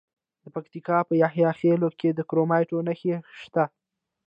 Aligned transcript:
د 0.43 0.45
پکتیکا 0.55 0.97
په 1.07 1.13
یحیی 1.23 1.51
خیل 1.59 1.81
کې 1.99 2.09
د 2.13 2.19
کرومایټ 2.29 2.69
نښې 2.87 3.15
شته. 3.41 3.63